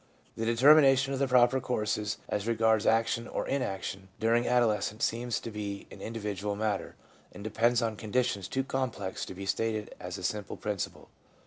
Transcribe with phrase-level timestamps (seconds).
[0.35, 5.51] The determination of the proper course as regards action or inaction during adolescence seems to
[5.51, 6.95] be an individual matter,
[7.31, 11.09] and depends on conditions too complex to be stated as a simple principle.